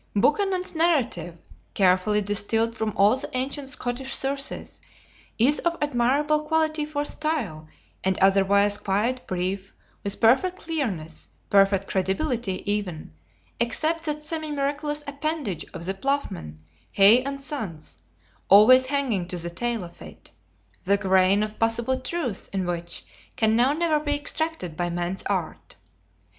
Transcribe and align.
Buchanan's 0.15 0.73
narrative, 0.73 1.37
carefully 1.75 2.21
distilled 2.21 2.75
from 2.75 2.91
all 2.97 3.15
the 3.17 3.29
ancient 3.37 3.69
Scottish 3.69 4.15
sources, 4.15 4.81
is 5.37 5.59
of 5.59 5.77
admirable 5.79 6.41
quality 6.41 6.85
for 6.85 7.05
style 7.05 7.67
and 8.03 8.17
otherwise 8.17 8.79
quiet, 8.79 9.21
brief, 9.27 9.73
with 10.03 10.19
perfect 10.19 10.57
clearness, 10.57 11.27
perfect 11.51 11.87
credibility 11.87 12.63
even, 12.65 13.13
except 13.59 14.05
that 14.05 14.23
semi 14.23 14.49
miraculous 14.49 15.03
appendage 15.05 15.65
of 15.71 15.85
the 15.85 15.93
Ploughmen, 15.93 16.57
Hay 16.93 17.23
and 17.23 17.39
Sons, 17.39 17.99
always 18.49 18.87
hanging 18.87 19.27
to 19.27 19.37
the 19.37 19.51
tail 19.51 19.83
of 19.83 20.01
it; 20.01 20.31
the 20.83 20.97
grain 20.97 21.43
of 21.43 21.59
possible 21.59 21.99
truth 21.99 22.49
in 22.51 22.65
which 22.65 23.05
can 23.35 23.55
now 23.55 23.71
never 23.71 23.99
be 24.03 24.15
extracted 24.15 24.75
by 24.75 24.89
man's 24.89 25.21
art! 25.27 25.75